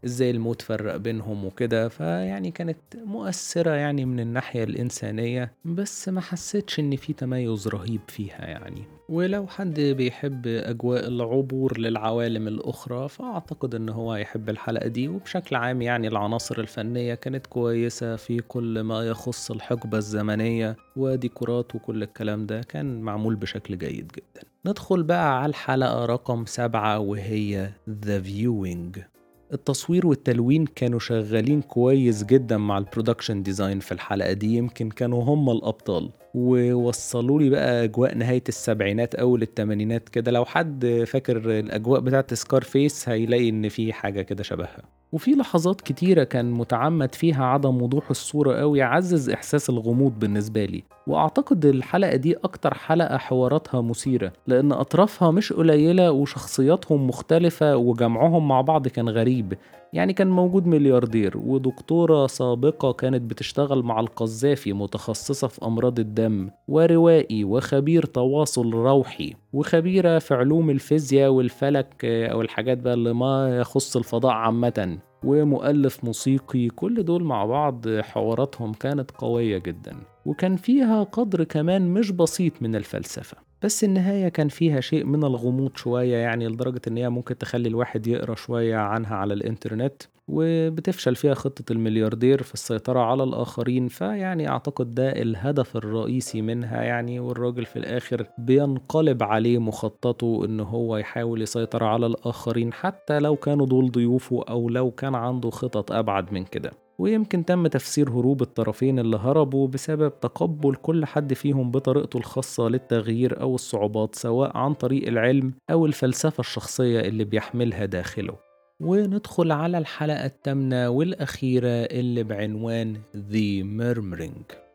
إزاي 0.05 0.31
الموت 0.31 0.61
فرق 0.61 0.95
بينهم 0.95 1.45
وكده. 1.45 1.87
فيعني 1.89 2.51
كانت 2.51 2.77
مؤثرة 3.05 3.71
يعني 3.71 4.05
من 4.05 4.19
الناحية 4.19 4.63
الإنسانية 4.63 5.51
بس 5.65 6.09
ما 6.09 6.21
حسيتش 6.21 6.79
إن 6.79 6.95
في 6.95 7.13
تميز 7.13 7.67
رهيب 7.67 8.01
فيها 8.07 8.45
يعني. 8.45 8.83
ولو 9.09 9.47
حد 9.47 9.79
بيحب 9.79 10.47
أجواء 10.47 11.07
العبور 11.07 11.77
للعوالم 11.79 12.47
الأخرى 12.47 13.09
فأعتقد 13.09 13.75
إن 13.75 13.89
هو 13.89 14.15
يحب 14.15 14.49
الحلقة 14.49 14.87
دي. 14.87 15.07
وبشكل 15.07 15.55
عام 15.55 15.81
يعني 15.81 16.07
العناصر 16.07 16.59
الفنية 16.59 17.13
كانت 17.13 17.47
كويسة 17.47 18.15
في 18.15 18.39
كل 18.39 18.81
ما 18.81 19.03
يخص 19.07 19.51
الحقبة 19.51 19.97
الزمنية 19.97 20.75
وديكورات 20.95 21.75
وكل 21.75 22.03
الكلام 22.03 22.45
ده. 22.45 22.61
كان 22.61 23.01
معمول 23.01 23.35
بشكل 23.35 23.77
جيد 23.77 24.07
جدا. 24.07 24.47
ندخل 24.65 25.03
بقى 25.03 25.41
على 25.41 25.49
الحلقة 25.49 26.05
رقم 26.05 26.45
سبعة 26.45 26.99
وهي 26.99 27.69
The 28.05 28.21
Viewing. 28.27 29.10
التصوير 29.53 30.07
والتلوين 30.07 30.65
كانوا 30.65 30.99
شغالين 30.99 31.61
كويس 31.61 32.23
جدا 32.23 32.57
مع 32.57 32.77
ال 32.77 32.83
production 32.83 33.43
design 33.43 33.79
في 33.79 33.91
الحلقة 33.91 34.33
دي. 34.33 34.55
يمكن 34.55 34.89
كانوا 34.89 35.23
هم 35.23 35.49
الأبطال. 35.49 36.09
ووصلوا 36.33 37.39
لي 37.39 37.49
بقى 37.49 37.83
أجواء 37.83 38.17
نهاية 38.17 38.43
السبعينات 38.49 39.15
أول 39.15 39.41
التمانينات 39.41 40.09
كده. 40.09 40.31
لو 40.31 40.45
حد 40.45 41.03
فاكر 41.07 41.37
الأجواء 41.59 41.99
بتاعة 42.01 42.25
Scarface 42.33 43.09
هيلاقي 43.09 43.49
إن 43.49 43.69
في 43.69 43.93
حاجة 43.93 44.21
كده 44.21 44.43
شبهها. 44.43 44.81
وفي 45.11 45.31
لحظات 45.31 45.81
كتيرة 45.81 46.23
كان 46.23 46.51
متعمد 46.51 47.15
فيها 47.15 47.45
عدم 47.45 47.81
وضوح 47.81 48.09
الصورة 48.09 48.55
أوي 48.61 48.79
يعزز 48.79 49.29
إحساس 49.29 49.69
الغموض 49.69 50.19
بالنسبة 50.19 50.65
لي. 50.65 50.83
وأعتقد 51.07 51.65
الحلقة 51.65 52.15
دي 52.15 52.35
أكتر 52.35 52.73
حلقة 52.73 53.17
حواراتها 53.17 53.81
مثيرة 53.81 54.33
لأن 54.47 54.71
أطرافها 54.71 55.31
مش 55.31 55.53
قليلة 55.53 56.11
وشخصياتهم 56.11 57.07
مختلفة 57.07 57.75
وجمعهم 57.77 58.47
مع 58.47 58.61
بعض 58.61 58.87
كان 58.87 59.09
غريب. 59.09 59.53
يعني 59.93 60.13
كان 60.13 60.29
موجود 60.29 60.67
ملياردير 60.67 61.37
ودكتورة 61.37 62.27
سابقة 62.27 62.93
كانت 62.93 63.21
بتشتغل 63.21 63.83
مع 63.83 63.99
القذافي 63.99 64.73
متخصصة 64.73 65.47
في 65.47 65.65
أمراض 65.65 65.99
الدم 65.99 66.49
وروائي 66.67 67.43
وخبير 67.43 68.05
تواصل 68.05 68.73
روحي 68.73 69.33
وخبيرة 69.53 70.19
في 70.19 70.33
علوم 70.33 70.69
الفيزياء 70.69 71.29
والفلك 71.31 72.05
أو 72.05 72.41
الحاجات 72.41 72.77
بقى 72.77 72.93
اللي 72.93 73.13
ما 73.13 73.57
يخص 73.57 73.97
الفضاء 73.97 74.31
عامةً. 74.31 74.97
ومؤلف 75.23 76.03
موسيقي 76.03 76.67
كل 76.67 77.03
دول 77.03 77.23
مع 77.23 77.45
بعض 77.45 77.89
حواراتهم 77.89 78.73
كانت 78.73 79.11
قوية 79.11 79.57
جدا. 79.57 79.95
وكان 80.25 80.55
فيها 80.55 81.03
قدر 81.03 81.43
كمان 81.43 81.93
مش 81.93 82.11
بسيط 82.11 82.61
من 82.61 82.75
الفلسفة. 82.75 83.37
بس 83.63 83.83
النهاية 83.83 84.29
كان 84.29 84.47
فيها 84.47 84.79
شيء 84.81 85.05
من 85.05 85.23
الغموض 85.23 85.75
شوية 85.77 86.17
يعني 86.17 86.47
لدرجة 86.47 86.81
إن 86.87 86.97
هي 86.97 87.09
ممكن 87.09 87.37
تخلي 87.37 87.69
الواحد 87.69 88.07
يقرأ 88.07 88.35
شوية 88.35 88.75
عنها 88.77 89.15
على 89.15 89.33
الإنترنت 89.33 90.03
وبتفشل 90.27 91.15
فيها 91.15 91.33
خطة 91.33 91.71
الملياردير 91.71 92.43
في 92.43 92.53
السيطرة 92.53 92.99
على 92.99 93.23
الآخرين. 93.23 93.87
فيعني 93.87 94.49
أعتقد 94.49 94.91
ده 94.91 95.09
الهدف 95.09 95.77
الرئيسي 95.77 96.41
منها 96.41 96.83
يعني 96.83 97.19
والراجل 97.19 97.65
في 97.65 97.79
الآخر 97.79 98.27
بينقلب 98.37 99.23
عليه 99.23 99.57
مخططه 99.57 100.45
إن 100.45 100.59
هو 100.59 100.97
يحاول 100.97 101.41
يسيطر 101.41 101.83
على 101.83 102.05
الآخرين 102.05 102.73
حتى 102.73 103.19
لو 103.19 103.35
كانوا 103.35 103.65
دول 103.65 103.91
ضيوفه 103.91 104.43
أو 104.49 104.69
لو 104.69 104.91
كان 104.91 105.15
عنده 105.15 105.49
خطط 105.49 105.91
أبعد 105.91 106.33
من 106.33 106.43
كده. 106.43 106.71
ويمكن 107.01 107.45
تم 107.45 107.67
تفسير 107.67 108.09
هروب 108.09 108.41
الطرفين 108.41 108.99
اللي 108.99 109.17
هربوا 109.17 109.67
بسبب 109.67 110.19
تقبل 110.19 110.75
كل 110.75 111.05
حد 111.05 111.33
فيهم 111.33 111.71
بطريقته 111.71 112.17
الخاصة 112.17 112.69
للتغيير 112.69 113.41
أو 113.41 113.55
الصعوبات 113.55 114.15
سواء 114.15 114.57
عن 114.57 114.73
طريق 114.73 115.07
العلم 115.07 115.53
أو 115.71 115.85
الفلسفة 115.85 116.41
الشخصية 116.41 116.99
اللي 116.99 117.23
بيحملها 117.23 117.85
داخله. 117.85 118.35
وندخل 118.79 119.51
على 119.51 119.77
الحلقة 119.77 120.25
الثامنة 120.25 120.89
والأخيرة 120.89 121.67
اللي 121.67 122.23
بعنوان 122.23 122.95
The 123.15 123.63
Murmuring. 123.63 124.70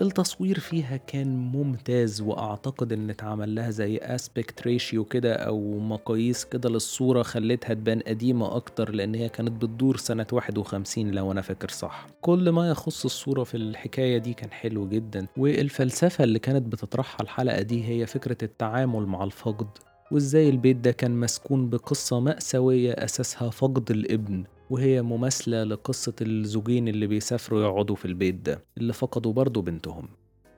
التصوير 0.00 0.58
فيها 0.58 0.96
كان 0.96 1.36
ممتاز 1.36 2.20
وأعتقد 2.20 2.92
إن 2.92 3.10
اتعمل 3.10 3.54
لها 3.54 3.70
زي 3.70 3.96
اسبكت 3.98 4.62
ريشيو 4.62 5.04
كده 5.04 5.32
أو 5.34 5.78
مقاييس 5.78 6.44
كده 6.44 6.68
للصورة 6.68 7.22
خلتها 7.22 7.74
تبان 7.74 8.00
قديمة 8.00 8.56
أكتر 8.56 8.90
لأن 8.94 9.14
هي 9.14 9.28
كانت 9.28 9.52
بتدور 9.64 9.96
سنة 9.96 10.26
51 10.32 11.10
لو 11.10 11.32
أنا 11.32 11.40
فاكر 11.40 11.68
صح. 11.68 12.06
كل 12.20 12.50
ما 12.50 12.70
يخص 12.70 13.04
الصورة 13.04 13.44
في 13.44 13.56
الحكاية 13.56 14.18
دي 14.18 14.34
كان 14.34 14.50
حلو 14.50 14.88
جدا. 14.88 15.26
والفلسفة 15.36 16.24
اللي 16.24 16.38
كانت 16.38 16.72
بتطرحها 16.72 17.22
الحلقة 17.22 17.62
دي 17.62 17.88
هي 17.88 18.06
فكرة 18.06 18.38
التعامل 18.42 19.06
مع 19.06 19.24
الفقد 19.24 19.68
وإزاي 20.12 20.48
البيت 20.48 20.76
ده 20.76 20.90
كان 20.90 21.20
مسكون 21.20 21.70
بقصة 21.70 22.20
مأساوية 22.20 22.92
أساسها 22.92 23.50
فقد 23.50 23.90
الابن. 23.90 24.44
وهي 24.70 25.02
مماثلة 25.02 25.64
لقصة 25.64 26.12
الزوجين 26.22 26.88
اللي 26.88 27.06
بيسافروا 27.06 27.62
يقعدوا 27.62 27.96
في 27.96 28.04
البيت 28.04 28.34
ده 28.34 28.60
اللي 28.78 28.92
فقدوا 28.92 29.32
برضه 29.32 29.62
بنتهم. 29.62 30.08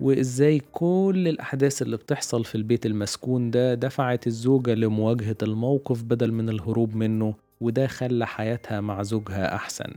وإزاي 0.01 0.63
كل 0.73 1.25
الأحداث 1.29 1.83
اللي 1.83 1.97
بتحصل 1.97 2.45
في 2.45 2.55
البيت 2.55 2.87
المسكون 2.87 3.51
ده 3.51 3.75
دفعت 3.75 4.27
الزوجة 4.27 4.75
لمواجهة 4.75 5.37
الموقف 5.43 6.03
بدل 6.03 6.33
من 6.33 6.49
الهروب 6.49 6.95
منه 6.97 7.35
وده 7.61 7.87
خلى 7.87 8.27
حياتها 8.27 8.81
مع 8.81 9.03
زوجها 9.03 9.55
أحسن. 9.55 9.93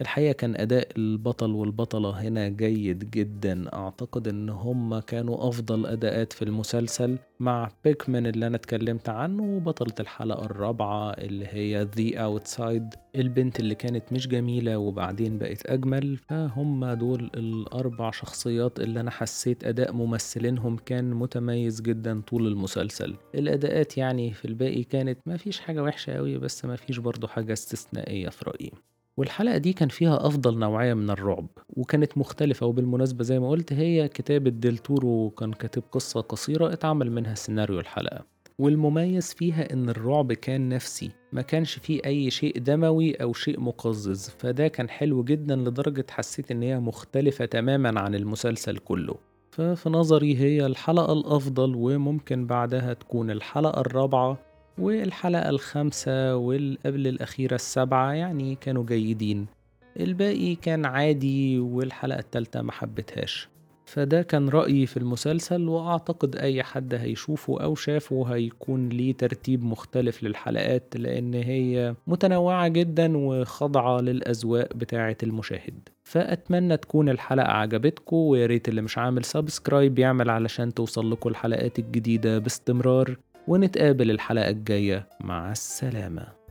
الحقيقة 0.00 0.32
كان 0.32 0.56
أداء 0.56 0.88
البطل 0.96 1.50
والبطلة 1.50 2.10
هنا 2.10 2.48
جيد 2.48 3.10
جدا. 3.10 3.74
أعتقد 3.74 4.28
إن 4.28 4.48
هما 4.48 5.00
كانوا 5.00 5.48
أفضل 5.48 5.86
أداءات 5.86 6.32
في 6.32 6.42
المسلسل 6.42 7.18
مع 7.40 7.68
بيكمان 7.84 8.26
اللي 8.26 8.46
أنا 8.46 8.56
اتكلمت 8.56 9.08
عنه 9.08 9.42
وبطلة 9.42 9.94
الحلقة 10.00 10.44
الرابعة 10.44 11.10
اللي 11.10 11.46
هي 11.46 11.82
ذي 11.82 12.18
أوتسايد 12.22 12.94
البنت 13.16 13.60
اللي 13.60 13.74
كانت 13.74 14.12
مش 14.12 14.28
جميلة 14.28 14.78
وبعدين 14.78 15.38
بقت 15.38 15.66
أجمل 15.66 16.16
فهم 16.16 16.92
دول 16.92 17.30
الأربع 17.34 18.10
شخصيات 18.10 18.80
اللي 18.80 19.00
أنا 19.00 19.10
حسيت 19.10 19.64
أداء 19.64 19.92
ممثلينهم 19.92 20.76
كان 20.76 21.10
متميز 21.14 21.80
جدا 21.80 22.20
طول 22.20 22.46
المسلسل. 22.46 23.16
الأداءات 23.34 23.98
يعني 23.98 24.32
في 24.32 24.44
الباقي 24.44 24.84
كانت 24.84 25.18
ما 25.26 25.36
فيش 25.36 25.60
حاجة 25.60 25.82
وحشة 25.82 26.12
أوي 26.12 26.38
بس 26.38 26.64
ما 26.64 26.76
فيش 26.76 26.98
برضو 26.98 27.26
حاجة 27.26 27.52
استثنائية 27.52 28.28
في 28.28 28.44
رأيي. 28.44 28.72
والحلقة 29.16 29.58
دي 29.58 29.72
كان 29.72 29.88
فيها 29.88 30.26
أفضل 30.26 30.58
نوعية 30.58 30.94
من 30.94 31.10
الرعب 31.10 31.46
وكانت 31.68 32.18
مختلفة 32.18 32.66
وبالمناسبة 32.66 33.24
زي 33.24 33.38
ما 33.38 33.48
قلت 33.48 33.72
هي 33.72 34.08
كتابة 34.08 34.50
ديل 34.50 34.78
تورو 34.78 35.30
كان 35.30 35.52
كاتب 35.52 35.82
قصة 35.92 36.20
قصيرة 36.20 36.72
اتعمل 36.72 37.12
منها 37.12 37.34
سيناريو 37.34 37.80
الحلقة. 37.80 38.24
والمميز 38.58 39.34
فيها 39.34 39.72
إن 39.72 39.88
الرعب 39.88 40.32
كان 40.32 40.68
نفسي 40.68 41.10
ما 41.32 41.42
كانش 41.42 41.74
فيه 41.78 42.00
أي 42.06 42.30
شيء 42.30 42.58
دموي 42.58 43.14
أو 43.14 43.32
شيء 43.32 43.60
مقزز 43.60 44.28
فده 44.38 44.68
كان 44.68 44.88
حلو 44.88 45.24
جدا 45.24 45.56
لدرجة 45.56 46.06
حسيت 46.10 46.50
إن 46.50 46.62
هي 46.62 46.80
مختلفة 46.80 47.44
تماما 47.44 48.00
عن 48.00 48.14
المسلسل 48.14 48.78
كله. 48.78 49.14
ففي 49.50 49.88
نظري 49.88 50.36
هي 50.38 50.66
الحلقة 50.66 51.12
الأفضل 51.12 51.74
وممكن 51.76 52.46
بعدها 52.46 52.92
تكون 52.92 53.30
الحلقة 53.30 53.80
الرابعة 53.80 54.38
والحلقة 54.78 55.48
الخامسة 55.48 56.36
والقبل 56.36 57.06
الأخيرة 57.06 57.54
السبعة 57.54 58.12
يعني 58.12 58.54
كانوا 58.54 58.84
جيدين. 58.84 59.46
الباقي 60.00 60.54
كان 60.54 60.84
عادي 60.84 61.58
والحلقة 61.58 62.18
التالتة 62.18 62.62
محبتهاش 62.62 63.48
فده 63.86 64.22
كان 64.22 64.48
رأيي 64.48 64.86
في 64.86 64.96
المسلسل 64.96 65.68
وأعتقد 65.68 66.36
أي 66.36 66.62
حد 66.62 66.94
هيشوفه 66.94 67.60
أو 67.60 67.74
شافه 67.74 68.24
هيكون 68.24 68.88
ليه 68.88 69.12
ترتيب 69.12 69.64
مختلف 69.64 70.22
للحلقات 70.22 70.96
لأن 70.96 71.34
هي 71.34 71.94
متنوعة 72.06 72.68
جدا 72.68 73.16
وخاضعة 73.16 74.00
للأذواق 74.00 74.74
بتاعة 74.74 75.16
المشاهد. 75.22 75.88
فأتمنى 76.04 76.76
تكون 76.76 77.08
الحلقة 77.08 77.52
عجبتكم 77.52 78.16
وياريت 78.16 78.68
اللي 78.68 78.82
مش 78.82 78.98
عامل 78.98 79.24
سبسكرايب 79.24 79.98
يعمل 79.98 80.30
علشان 80.30 80.74
توصل 80.74 81.10
لكم 81.10 81.30
الحلقات 81.30 81.78
الجديدة 81.78 82.38
باستمرار. 82.38 83.16
ونتقابل 83.48 84.10
الحلقة 84.10 84.48
الجاية. 84.50 85.08
مع 85.20 85.52
السلامة. 85.52 86.45